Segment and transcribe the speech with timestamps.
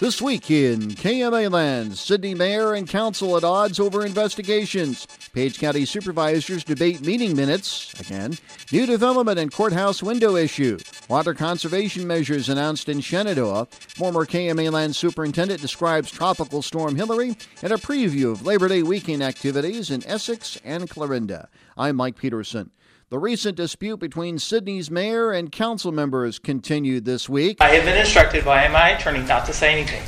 [0.00, 5.06] This week in KMA Land, Sidney Mayor and Council at odds over investigations.
[5.32, 7.98] Page County supervisors debate meeting minutes.
[8.00, 8.36] Again,
[8.72, 10.78] new development and courthouse window issue.
[11.08, 13.66] Water conservation measures announced in Shenandoah.
[13.70, 19.22] Former KMA Land superintendent describes Tropical Storm Hilary and a preview of Labor Day weekend
[19.22, 21.48] activities in Essex and Clarinda.
[21.78, 22.72] I'm Mike Peterson.
[23.10, 27.58] The recent dispute between Sidney's mayor and council members continued this week.
[27.60, 30.02] I have been instructed by my attorney not to say anything.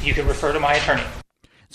[0.00, 1.02] You can refer to my attorney.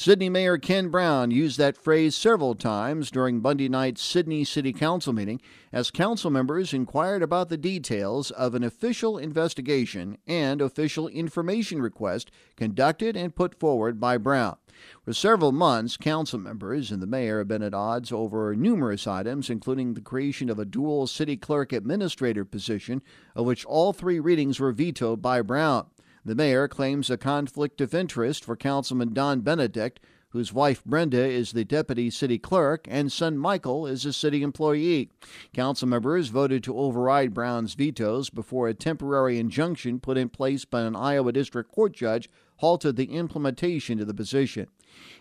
[0.02, 5.14] Sidney Mayor Ken Brown used that phrase several times during Monday night's Sidney City Council
[5.14, 5.40] meeting
[5.72, 12.32] as council members inquired about the details of an official investigation and official information request
[12.58, 14.58] conducted and put forward by Brown.
[15.06, 19.52] For several months, council members and the mayor have been at odds over numerous items,
[19.52, 23.04] including the creation of a dual city clerk administrator position,
[23.36, 25.86] of which all three readings were vetoed by Brown.
[26.24, 31.52] The mayor claims a conflict of interest for Councilman Don Benedict, whose wife Brenda is
[31.52, 35.10] the deputy city clerk and son Michael is a city employee.
[35.52, 40.82] Council members voted to override Brown's vetoes before a temporary injunction put in place by
[40.82, 44.68] an Iowa district court judge halted the implementation of the position.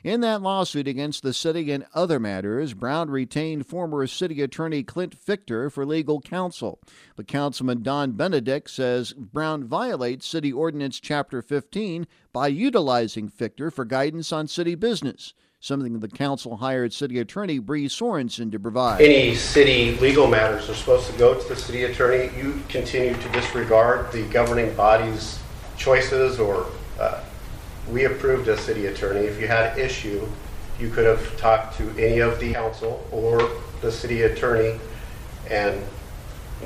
[0.02, 5.14] In that lawsuit against the city and other matters, Brown retained former city attorney Clint
[5.14, 6.80] Fichter for legal counsel.
[7.16, 13.84] But Councilman Don Benedict says Brown violates City Ordinance Chapter 15 by utilizing Fichter for
[13.84, 19.02] guidance on city business something the council hired city attorney Bree Sorensen to provide.
[19.02, 22.30] Any city legal matters are supposed to go to the city attorney.
[22.36, 25.38] You continue to disregard the governing body's
[25.76, 26.66] choices or
[26.98, 27.20] uh,
[27.90, 29.20] we approved a city attorney.
[29.20, 30.26] If you had issue,
[30.78, 34.78] you could have talked to any of the council or the city attorney,
[35.48, 35.82] and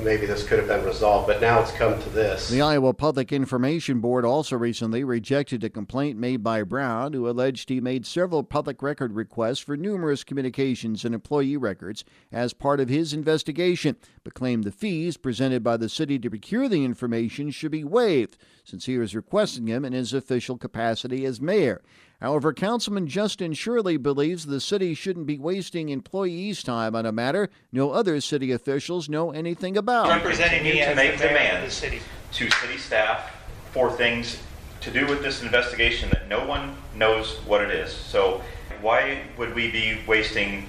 [0.03, 2.49] maybe this could have been resolved, but now it's come to this.
[2.49, 7.69] The Iowa Public Information Board also recently rejected a complaint made by Brown, who alleged
[7.69, 12.89] he made several public record requests for numerous communications and employee records as part of
[12.89, 17.71] his investigation, but claimed the fees presented by the city to procure the information should
[17.71, 21.81] be waived, since he was requesting them in his official capacity as mayor.
[22.25, 27.51] However, Councilman Justin Shirley believes the city shouldn't be wasting employees' time on a matter
[27.71, 30.07] no other city officials know anything about.
[30.07, 31.99] Representing me to make the mayor the demands city.
[32.31, 33.31] to city staff
[33.73, 34.39] for things
[34.81, 37.93] to do with this investigation that no one knows what it is.
[37.93, 38.41] So
[38.81, 40.67] why would we be wasting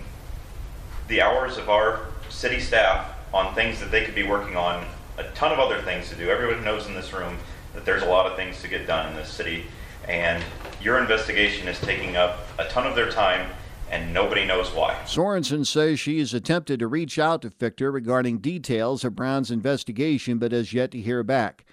[1.08, 4.84] the hours of our city staff on things that they could be working on
[5.16, 6.28] a ton of other things to do?
[6.28, 7.38] Everyone knows in this room
[7.72, 9.64] that there's a lot of things to get done in this city,
[10.08, 10.42] and
[10.82, 13.50] your investigation is taking up a ton of their time,
[13.90, 14.94] and nobody knows why.
[15.04, 20.38] Sorensen says she has attempted to reach out to Fichter regarding details of Brown's investigation,
[20.38, 21.64] but has yet to hear back.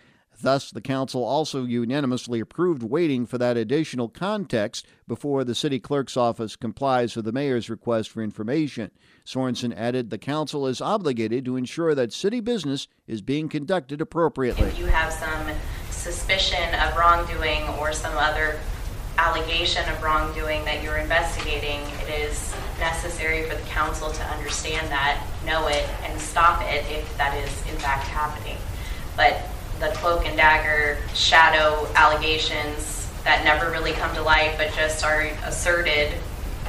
[0.42, 6.18] Thus, the council also unanimously approved waiting for that additional context before the city clerk's
[6.18, 8.92] office complies with the mayor's request for information.
[9.26, 14.68] Sorensen added the council is obligated to ensure that city business is being conducted appropriately.
[14.68, 15.48] If you have some
[16.04, 18.60] suspicion of wrongdoing or some other
[19.18, 25.26] allegation of wrongdoing that you're investigating, it is necessary for the council to understand that,
[25.46, 28.58] know it, and stop it if that is in fact happening.
[29.16, 29.44] But
[29.80, 35.22] the cloak and dagger shadow allegations that never really come to light but just are
[35.46, 36.12] asserted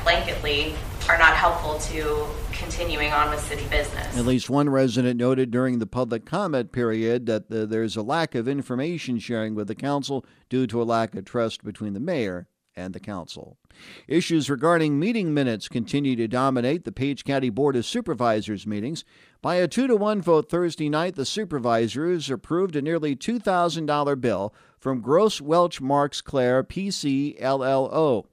[0.04, 0.76] blanketly
[1.08, 2.24] are not helpful to
[2.54, 4.16] continuing on with city business.
[4.16, 8.34] At least one resident noted during the public comment period that the, there's a lack
[8.34, 12.48] of information sharing with the council due to a lack of trust between the mayor
[12.76, 13.56] and the council.
[14.08, 19.04] Issues regarding meeting minutes continue to dominate the Page County Board of Supervisors meetings.
[19.42, 24.54] By a 2 to 1 vote Thursday night, the supervisors approved a nearly $2,000 bill
[24.78, 28.26] from Gross Welch Marks Claire PC LLO.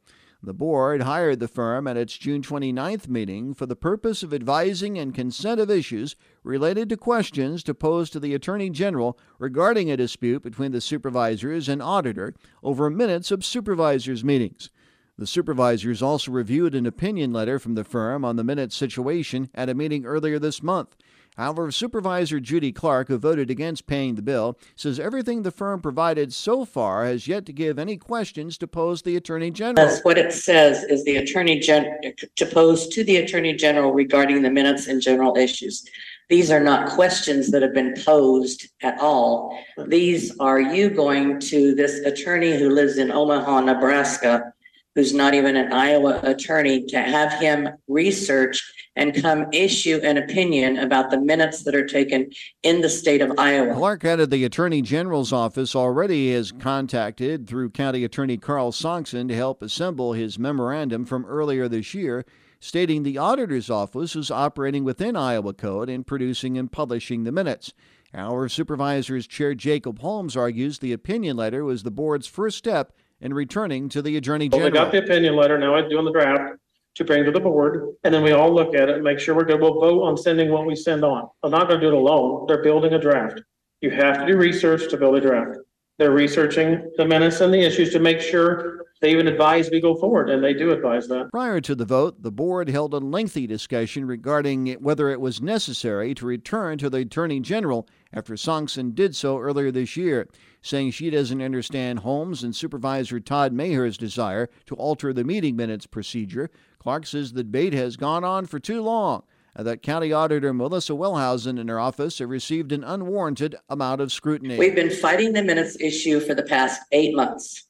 [0.43, 4.97] The board hired the firm at its June 29th meeting for the purpose of advising
[4.97, 9.97] and consent of issues related to questions to pose to the Attorney General regarding a
[9.97, 12.33] dispute between the supervisors and auditor
[12.63, 14.71] over minutes of supervisors' meetings.
[15.15, 19.69] The supervisors also reviewed an opinion letter from the firm on the minute situation at
[19.69, 20.95] a meeting earlier this month.
[21.41, 26.31] However, Supervisor Judy Clark, who voted against paying the bill, says everything the firm provided
[26.31, 29.87] so far has yet to give any questions to pose the Attorney General.
[29.87, 31.99] That's what it says is the Attorney Gen,
[32.35, 35.83] to pose to the Attorney General regarding the minutes and general issues.
[36.29, 39.57] These are not questions that have been posed at all.
[39.87, 44.53] These are you going to this attorney who lives in Omaha, Nebraska,
[44.95, 48.61] who's not even an Iowa attorney, to have him research
[48.95, 52.29] and come issue an opinion about the minutes that are taken
[52.63, 53.73] in the state of Iowa.
[53.73, 59.35] Clark added the Attorney General's office already has contacted through County Attorney Carl Sonksen to
[59.35, 62.25] help assemble his memorandum from earlier this year,
[62.59, 67.73] stating the Auditor's Office is operating within Iowa Code in producing and publishing the minutes.
[68.13, 73.33] Our Supervisors Chair Jacob Holmes argues the opinion letter was the board's first step in
[73.33, 74.91] returning to the Attorney Well, we got General.
[74.91, 76.57] the opinion letter, now I do doing the draft
[76.95, 79.35] to bring to the board, and then we all look at it, and make sure
[79.35, 81.29] we're good, we'll vote on sending what we send on.
[81.43, 83.41] I'm not gonna do it alone, they're building a draft.
[83.79, 85.57] You have to do research to build a draft.
[85.97, 89.95] They're researching the minutes and the issues to make sure they even advise we go
[89.95, 91.31] forward, and they do advise that.
[91.31, 96.13] Prior to the vote, the board held a lengthy discussion regarding whether it was necessary
[96.13, 100.27] to return to the Attorney General after Sonksen did so earlier this year,
[100.61, 105.87] saying she doesn't understand Holmes and Supervisor Todd Maher's desire to alter the meeting minutes
[105.87, 106.49] procedure.
[106.79, 109.23] Clark says the debate has gone on for too long
[109.55, 114.11] and that County Auditor Melissa Wellhausen and her office have received an unwarranted amount of
[114.11, 114.57] scrutiny.
[114.57, 117.67] We've been fighting the minutes issue for the past eight months,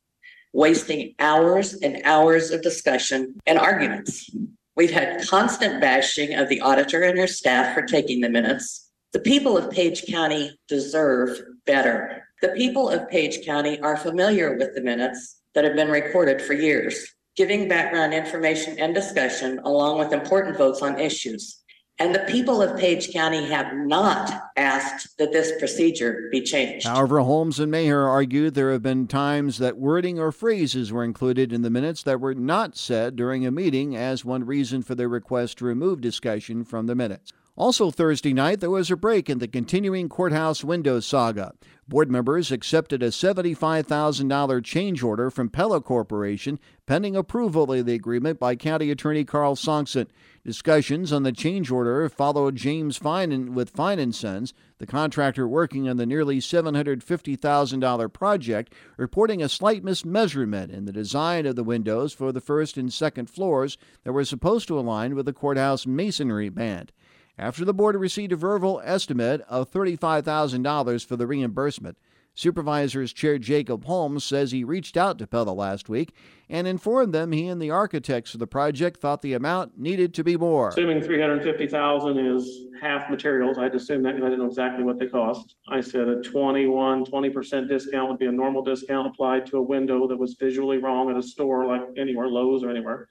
[0.53, 4.29] wasting hours and hours of discussion and arguments.
[4.75, 8.89] We've had constant bashing of the auditor and her staff for taking the minutes.
[9.13, 12.23] The people of Page County deserve better.
[12.41, 16.53] The people of Page County are familiar with the minutes that have been recorded for
[16.53, 21.60] years, giving background information and discussion along with important votes on issues.
[22.01, 26.87] And the people of Page County have not asked that this procedure be changed.
[26.87, 31.53] However, Holmes and Maher argued there have been times that wording or phrases were included
[31.53, 35.07] in the minutes that were not said during a meeting as one reason for their
[35.07, 37.33] request to remove discussion from the minutes.
[37.57, 41.53] Also, Thursday night, there was a break in the continuing courthouse window saga.
[41.85, 48.39] Board members accepted a $75,000 change order from Pella Corporation pending approval of the agreement
[48.39, 50.07] by County Attorney Carl Sonksen.
[50.45, 55.89] Discussions on the change order followed James Fine with Fine and Sons, the contractor working
[55.89, 62.13] on the nearly $750,000 project, reporting a slight mismeasurement in the design of the windows
[62.13, 66.47] for the first and second floors that were supposed to align with the courthouse masonry
[66.47, 66.93] band.
[67.41, 71.97] After the board received a verbal estimate of $35,000 for the reimbursement,
[72.35, 76.13] Supervisors Chair Jacob Holmes says he reached out to Pella last week
[76.47, 80.23] and informed them he and the architects of the project thought the amount needed to
[80.23, 80.69] be more.
[80.69, 84.43] Assuming three hundred and fifty thousand is half materials, I'd assume that because I didn't
[84.43, 85.55] know exactly what they cost.
[85.67, 89.63] I said a 21, 20 percent discount would be a normal discount applied to a
[89.63, 93.09] window that was visually wrong at a store like anywhere, Lowe's or anywhere.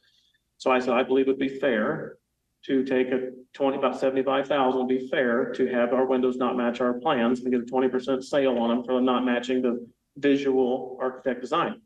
[0.59, 2.20] So I said, I believe it'd be fair
[2.67, 6.57] to take a twenty, about seventy-five thousand would be fair to have our windows not
[6.57, 9.87] match our plans and get a twenty percent sale on them for not matching the
[10.19, 11.81] visual architect design.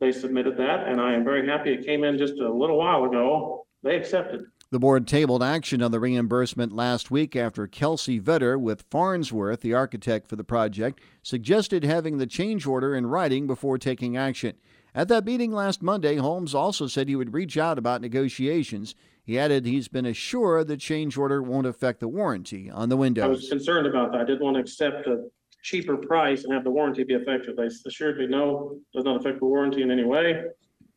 [0.00, 1.72] They submitted that and I am very happy.
[1.72, 3.66] It came in just a little while ago.
[3.82, 4.42] They accepted.
[4.70, 9.72] The board tabled action on the reimbursement last week after Kelsey Vetter with Farnsworth, the
[9.72, 14.54] architect for the project, suggested having the change order in writing before taking action.
[14.94, 18.94] At that meeting last Monday, Holmes also said he would reach out about negotiations.
[19.22, 23.24] He added he's been assured the change order won't affect the warranty on the windows.
[23.24, 24.22] I was concerned about that.
[24.22, 25.28] I didn't want to accept a
[25.62, 27.56] cheaper price and have the warranty be affected.
[27.56, 30.44] They assured me, no, does not affect the warranty in any way.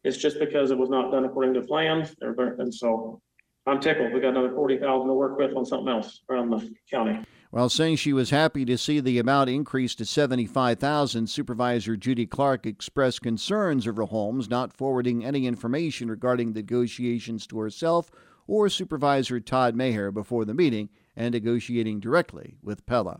[0.04, 2.16] It's just because it was not done according to plans.
[2.22, 3.22] And so
[3.68, 4.14] I'm tickled.
[4.14, 7.20] We got another forty thousand to work with on something else around the county.
[7.52, 12.66] While saying she was happy to see the amount increase to 75,000, Supervisor Judy Clark
[12.66, 18.10] expressed concerns over Holmes not forwarding any information regarding the negotiations to herself
[18.48, 23.20] or Supervisor Todd Maher before the meeting and negotiating directly with Pella.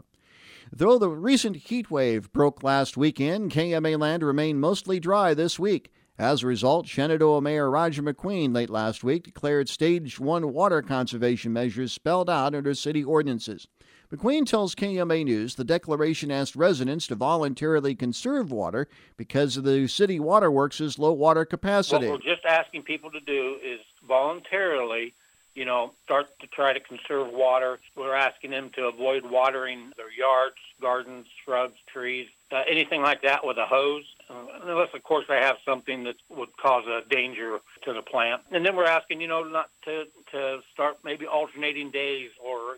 [0.72, 5.92] Though the recent heat wave broke last weekend, KMA land remained mostly dry this week.
[6.18, 11.52] As a result, Shenandoah Mayor Roger McQueen late last week declared Stage 1 water conservation
[11.52, 13.68] measures spelled out under city ordinances.
[14.12, 19.88] McQueen tells KMA News the declaration asked residents to voluntarily conserve water because of the
[19.88, 22.10] city waterworks' low water capacity.
[22.10, 25.14] What we're just asking people to do is voluntarily,
[25.56, 27.80] you know, start to try to conserve water.
[27.96, 33.46] We're asking them to avoid watering their yards, gardens, shrubs, trees, uh, anything like that
[33.46, 37.60] with a hose, uh, unless, of course, they have something that would cause a danger
[37.84, 38.42] to the plant.
[38.52, 42.32] And then we're asking, you know, not to to start maybe alternating days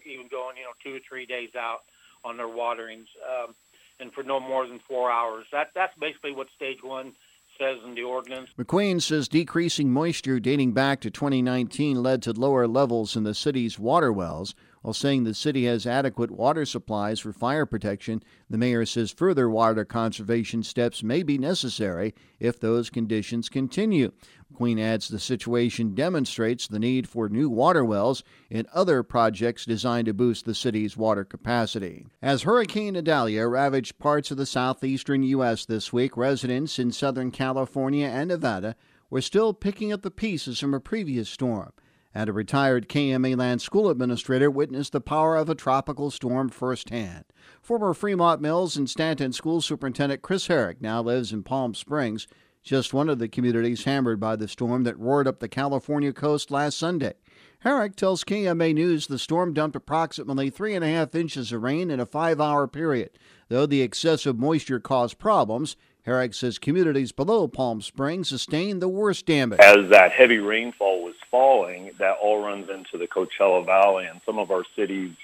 [0.05, 1.81] even going, you know, two or three days out
[2.23, 3.53] on their waterings, um,
[3.99, 5.45] and for no more than four hours.
[5.51, 7.13] That that's basically what stage one
[7.59, 8.49] says in the ordinance.
[8.57, 13.77] McQueen says decreasing moisture dating back to 2019 led to lower levels in the city's
[13.77, 14.55] water wells.
[14.83, 19.49] While saying the city has adequate water supplies for fire protection, the mayor says further
[19.49, 24.11] water conservation steps may be necessary if those conditions continue.
[24.51, 30.07] McQueen adds the situation demonstrates the need for new water wells and other projects designed
[30.07, 32.05] to boost the city's water capacity.
[32.21, 35.63] As Hurricane Idalia ravaged parts of the southeastern U.S.
[35.63, 38.75] this week, residents in Southern California and Nevada
[39.09, 41.71] were still picking up the pieces from a previous storm
[42.15, 47.25] and a retired KMA Land School administrator witnessed the power of a tropical storm firsthand.
[47.61, 52.27] Former Fremont Mills and Stanton School Superintendent Chris Herrick now lives in Palm Springs,
[52.61, 56.49] just one of the communities hammered by the storm that roared up the California coast
[56.49, 57.13] last Sunday.
[57.59, 61.89] Herrick tells KMA News the storm dumped approximately three and a half inches of rain
[61.89, 63.11] in a five hour period.
[63.49, 69.25] Though the excessive moisture caused problems, Herrick says communities below Palm Springs sustained the worst
[69.25, 69.59] damage.
[69.59, 71.02] As that heavy rainfall
[71.33, 75.15] falling, that all runs into the Coachella Valley and some of our cities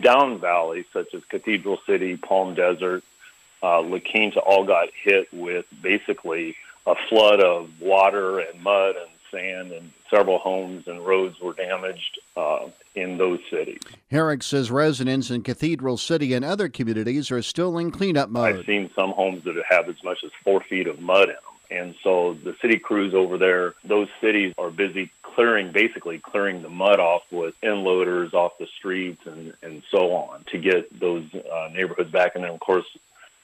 [0.00, 3.02] down valley, such as Cathedral City, Palm Desert,
[3.62, 9.10] uh, La Quinta, all got hit with basically a flood of water and mud and
[9.30, 13.80] sand, and several homes and roads were damaged uh, in those cities.
[14.10, 18.58] Herrick says residents in Cathedral City and other communities are still in cleanup mode.
[18.58, 21.55] I've seen some homes that have as much as four feet of mud in them.
[21.70, 26.68] And so the city crews over there, those cities are busy clearing, basically clearing the
[26.68, 31.24] mud off with end loaders off the streets and, and so on to get those
[31.34, 32.34] uh, neighborhoods back.
[32.34, 32.86] And then, of course,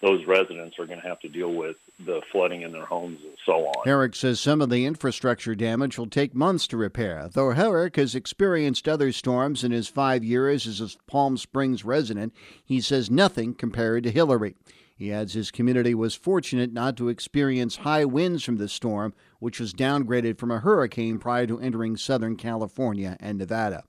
[0.02, 3.36] those residents are going to have to deal with the flooding in their homes and
[3.46, 3.84] so on.
[3.84, 7.30] Herrick says some of the infrastructure damage will take months to repair.
[7.32, 12.34] Though Herrick has experienced other storms in his five years as a Palm Springs resident,
[12.64, 14.56] he says nothing compared to Hilary.
[14.94, 19.58] He adds his community was fortunate not to experience high winds from the storm, which
[19.58, 23.84] was downgraded from a hurricane prior to entering Southern California and Nevada.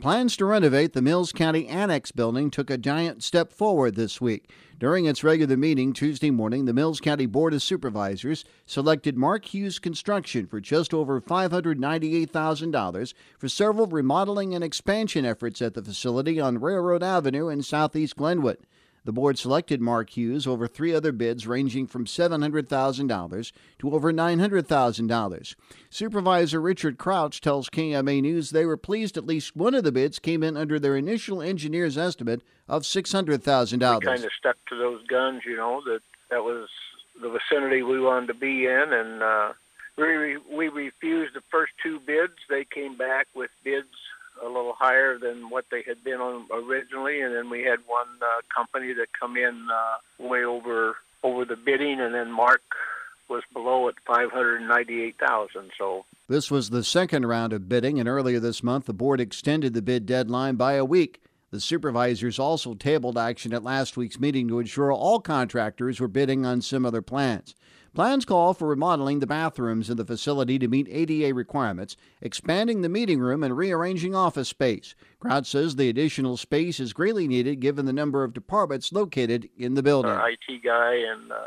[0.00, 4.50] Plans to renovate the Mills County Annex building took a giant step forward this week.
[4.78, 9.78] During its regular meeting Tuesday morning, the Mills County Board of Supervisors selected Mark Hughes
[9.78, 16.60] Construction for just over $598,000 for several remodeling and expansion efforts at the facility on
[16.60, 18.58] Railroad Avenue in southeast Glenwood.
[19.04, 25.54] The board selected Mark Hughes over three other bids ranging from $700,000 to over $900,000.
[25.90, 30.18] Supervisor Richard Crouch tells KMA News they were pleased at least one of the bids
[30.18, 34.00] came in under their initial engineer's estimate of $600,000.
[34.00, 36.68] We kind of stuck to those guns, you know, that that was
[37.20, 39.52] the vicinity we wanted to be in, and uh,
[39.98, 42.32] we, we refused the first two bids.
[42.48, 43.86] They came back with bids
[44.42, 48.06] a little higher than what they had been on originally, and then we had one
[48.20, 52.62] uh, company that come in uh, way over over the bidding, and then Mark
[53.28, 55.70] was below at five hundred ninety-eight thousand.
[55.78, 59.74] So this was the second round of bidding, and earlier this month the board extended
[59.74, 61.20] the bid deadline by a week.
[61.50, 66.44] The supervisors also tabled action at last week's meeting to ensure all contractors were bidding
[66.44, 67.54] on similar plans.
[67.94, 72.88] Plans call for remodeling the bathrooms in the facility to meet ADA requirements, expanding the
[72.88, 74.96] meeting room, and rearranging office space.
[75.20, 79.74] Crouch says the additional space is greatly needed given the number of departments located in
[79.74, 80.10] the building.
[80.10, 81.46] Our IT guy and uh,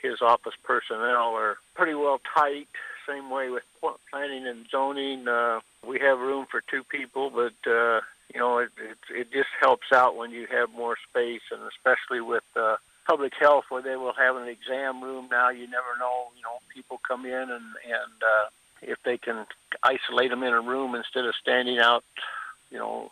[0.00, 2.68] his office personnel are pretty well tight.
[3.08, 3.64] Same way with
[4.08, 5.26] planning and zoning.
[5.26, 8.00] Uh, we have room for two people, but uh,
[8.32, 12.20] you know it, it it just helps out when you have more space, and especially
[12.20, 15.50] with uh, public health where they will have an exam room now.
[15.50, 18.48] You never know, you know, people come in and and uh,
[18.82, 19.46] if they can
[19.82, 22.04] isolate them in a room instead of standing out,
[22.70, 23.10] you know,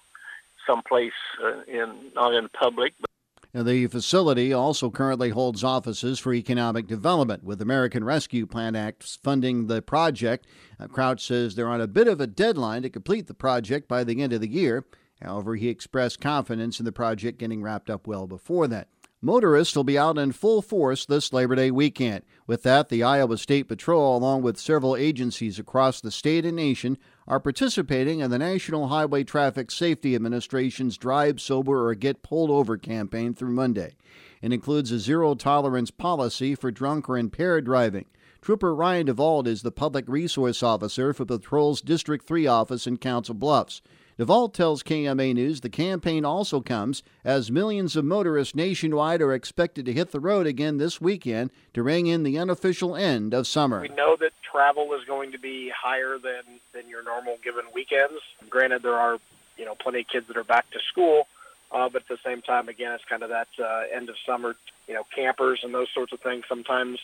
[0.66, 2.94] someplace uh, in not in public.
[3.00, 3.10] But
[3.52, 9.66] the facility also currently holds offices for economic development, with American Rescue Plan Act funding
[9.66, 10.46] the project.
[10.78, 14.04] Uh, Crouch says they're on a bit of a deadline to complete the project by
[14.04, 14.84] the end of the year.
[15.20, 18.88] However, he expressed confidence in the project getting wrapped up well before that.
[19.22, 22.22] Motorists will be out in full force this Labor Day weekend.
[22.46, 26.96] With that, the Iowa State Patrol, along with several agencies across the state and nation,
[27.28, 32.78] are participating in the National Highway Traffic Safety Administration's Drive Sober or Get Pulled Over
[32.78, 33.94] campaign through Monday.
[34.40, 38.06] It includes a zero tolerance policy for drunk or impaired driving.
[38.40, 43.34] Trooper Ryan DeVault is the public resource officer for Patrol's District 3 office in Council
[43.34, 43.82] Bluffs.
[44.20, 49.86] DeVault tells KMA News the campaign also comes as millions of motorists nationwide are expected
[49.86, 53.80] to hit the road again this weekend to ring in the unofficial end of summer.
[53.80, 58.20] We know that travel is going to be higher than, than your normal given weekends.
[58.50, 59.16] Granted, there are
[59.56, 61.26] you know plenty of kids that are back to school,
[61.72, 64.54] uh, but at the same time, again, it's kind of that uh, end of summer.
[64.86, 66.98] You know, campers and those sorts of things sometimes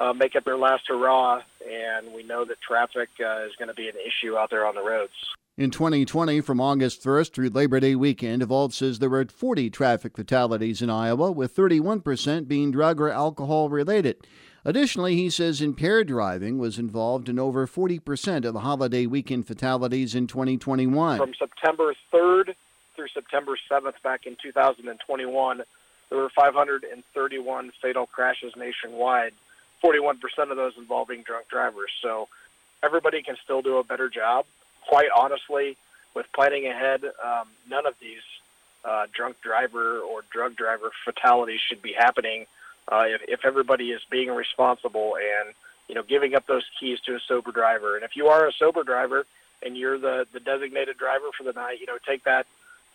[0.00, 3.74] uh, make it their last hurrah, and we know that traffic uh, is going to
[3.74, 5.12] be an issue out there on the roads.
[5.58, 10.16] In 2020, from August 1st through Labor Day weekend, Ault says there were 40 traffic
[10.16, 14.26] fatalities in Iowa, with 31% being drug or alcohol related.
[14.64, 20.14] Additionally, he says impaired driving was involved in over 40% of the holiday weekend fatalities
[20.14, 21.18] in 2021.
[21.18, 22.54] From September 3rd
[22.96, 25.62] through September 7th back in 2021,
[26.08, 29.32] there were 531 fatal crashes nationwide,
[29.82, 30.16] 41%
[30.50, 31.90] of those involving drunk drivers.
[32.02, 32.28] So
[32.82, 34.46] everybody can still do a better job
[34.90, 35.76] quite honestly,
[36.14, 38.22] with planning ahead, um, none of these
[38.84, 42.46] uh, drunk driver or drug driver fatalities should be happening
[42.90, 45.54] uh, if, if everybody is being responsible and
[45.88, 47.94] you know giving up those keys to a sober driver.
[47.94, 49.26] And if you are a sober driver
[49.62, 52.46] and you're the the designated driver for the night, you know take that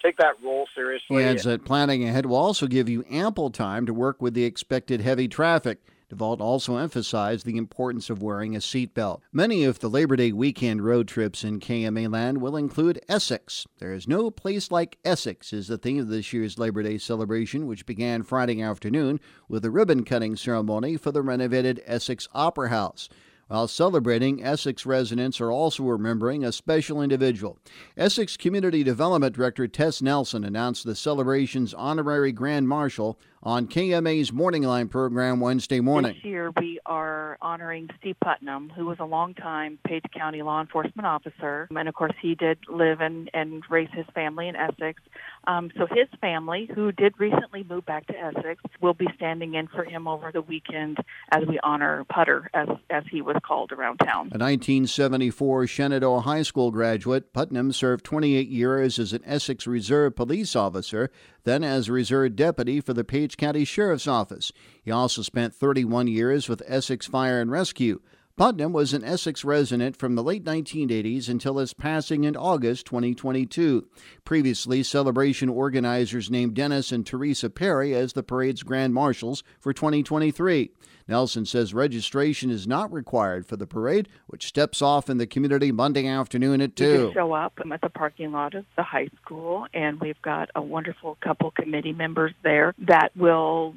[0.01, 1.17] take that role seriously.
[1.17, 4.43] He adds that planning ahead will also give you ample time to work with the
[4.43, 5.79] expected heavy traffic.
[6.09, 9.21] DeVault also emphasized the importance of wearing a seatbelt.
[9.31, 13.65] Many of the Labor Day weekend road trips in KMA land will include Essex.
[13.79, 17.65] There is no place like Essex, is the theme of this year's Labor Day celebration,
[17.67, 19.19] which began Friday afternoon
[19.49, 23.09] with a ribbon cutting ceremony for the renovated Essex Opera House.
[23.47, 27.59] While celebrating, Essex residents are also remembering a special individual.
[27.95, 34.63] Essex Community Development Director Tess Nelson announced the celebration's honorary Grand Marshal on KMA's Morning
[34.63, 36.15] Line program Wednesday morning.
[36.15, 41.05] This year we are honoring Steve Putnam, who was a longtime Page County law enforcement
[41.05, 41.67] officer.
[41.69, 44.99] And of course, he did live and, and raise his family in Essex.
[45.45, 49.67] Um, so his family, who did recently move back to Essex, will be standing in
[49.67, 50.97] for him over the weekend
[51.31, 54.29] as we honor Putter, as, as he was called around town.
[54.31, 60.55] A 1974 Shenandoah High School graduate, Putnam served 28 years as an Essex Reserve police
[60.55, 61.11] officer
[61.45, 64.51] then as a reserve deputy for the Page County Sheriff's Office.
[64.83, 68.01] He also spent 31 years with Essex Fire and Rescue.
[68.37, 73.87] Putnam was an Essex resident from the late 1980s until his passing in August 2022.
[74.25, 80.69] Previously, celebration organizers named Dennis and Teresa Perry as the parade's grand marshals for 2023.
[81.07, 85.71] Nelson says registration is not required for the parade, which steps off in the community
[85.71, 86.83] Monday afternoon at 2.
[86.83, 90.49] You show up I'm at the parking lot of the high school, and we've got
[90.55, 93.75] a wonderful couple committee members there that will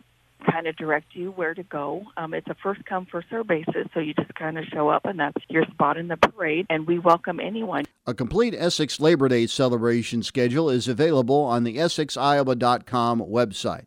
[0.51, 2.05] kind of direct you where to go.
[2.17, 5.05] Um, it's a first come, first serve basis, so you just kind of show up,
[5.05, 7.85] and that's your spot in the parade, and we welcome anyone.
[8.07, 13.87] A complete Essex Labor Day celebration schedule is available on the EssexIowa.com website.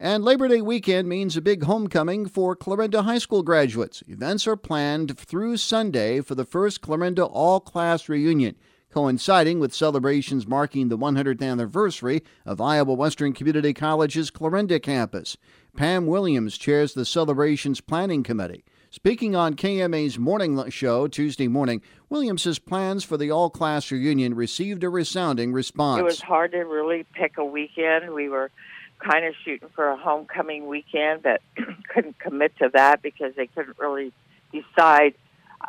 [0.00, 4.04] And Labor Day weekend means a big homecoming for Clarinda High School graduates.
[4.06, 8.54] Events are planned through Sunday for the first Clarinda all class reunion,
[8.90, 15.36] coinciding with celebrations marking the 100th anniversary of Iowa Western Community College's Clarinda campus.
[15.76, 18.64] Pam Williams chairs the celebrations planning committee.
[18.90, 24.82] Speaking on KMA's morning show Tuesday morning, Williams plans for the all class reunion received
[24.82, 26.00] a resounding response.
[26.00, 28.14] It was hard to really pick a weekend.
[28.14, 28.50] We were
[28.98, 31.42] kind of shooting for a homecoming weekend, but
[31.94, 34.12] couldn't commit to that because they couldn't really
[34.52, 35.14] decide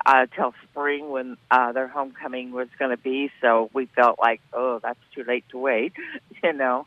[0.06, 3.32] uh, till spring when uh, their homecoming was going to be.
[3.42, 5.94] So we felt like, oh, that's too late to wait,
[6.44, 6.86] you know.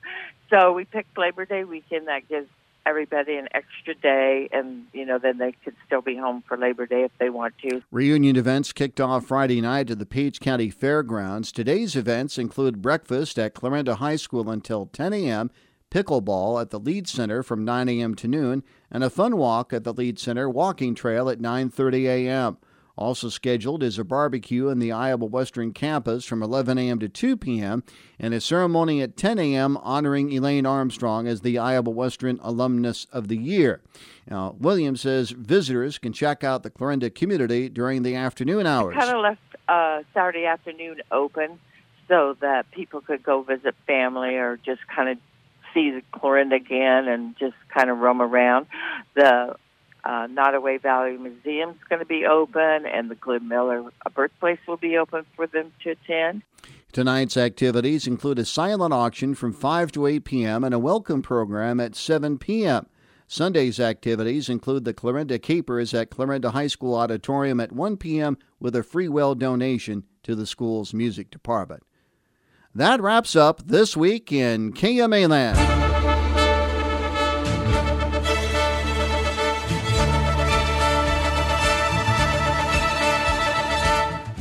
[0.50, 2.08] So we picked Labor Day weekend.
[2.08, 2.48] That gives
[2.84, 6.86] everybody an extra day, and you know, then they could still be home for Labor
[6.86, 7.82] Day if they want to.
[7.90, 11.52] Reunion events kicked off Friday night at the Page County Fairgrounds.
[11.52, 15.50] Today's events include breakfast at Clarinda High School until 10 a.m
[15.92, 18.14] pickleball at the Lied Center from 9 a.m.
[18.14, 22.56] to noon, and a fun walk at the Lied Center walking trail at 9:30 a.m.
[22.96, 26.98] Also scheduled is a barbecue in the Iowa Western campus from 11 a.m.
[26.98, 27.82] to 2 p.m.
[28.18, 29.76] and a ceremony at 10 a.m.
[29.78, 33.80] honoring Elaine Armstrong as the Iowa Western Alumnus of the Year.
[34.28, 38.94] Now, Williams says visitors can check out the Clarinda community during the afternoon hours.
[38.94, 41.58] Kind of left uh, Saturday afternoon open
[42.08, 45.18] so that people could go visit family or just kind of
[45.72, 48.66] see the Clarinda again and just kind of roam around.
[49.14, 49.56] The
[50.04, 53.84] uh, Nodaway Valley Museum is going to be open, and the Glenn Miller
[54.14, 56.42] birthplace will be open for them to attend.
[56.92, 60.64] Tonight's activities include a silent auction from 5 to 8 p.m.
[60.64, 62.86] and a welcome program at 7 p.m.
[63.26, 68.36] Sunday's activities include the Clarinda Capers at Clarinda High School Auditorium at 1 p.m.
[68.60, 71.82] with a free well donation to the school's music department.
[72.74, 75.81] That wraps up this week in KMA Land.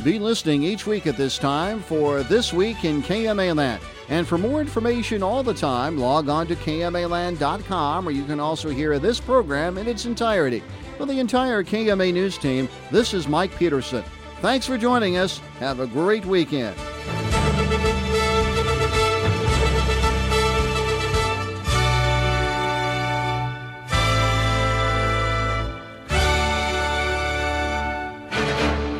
[0.04, 3.80] Be listening each week at this time for This Week in KMA Land.
[4.08, 8.70] And for more information all the time, log on to KMAland.com where you can also
[8.70, 10.60] hear this program in its entirety.
[10.98, 14.02] For the entire KMA News team, this is Mike Peterson.
[14.40, 15.38] Thanks for joining us.
[15.60, 16.76] Have a great weekend.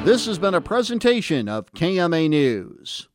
[0.05, 3.09] This has been a presentation of KMA News.